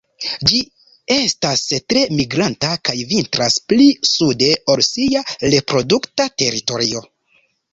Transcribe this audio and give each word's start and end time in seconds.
Ĝi 0.51 0.59
estas 1.15 1.61
tre 1.93 2.05
migranta 2.21 2.71
kaj 2.89 2.95
vintras 3.11 3.59
pli 3.73 3.87
sude 4.15 4.51
ol 4.75 4.83
sia 4.89 5.23
reprodukta 5.57 6.29
teritorio. 6.45 7.07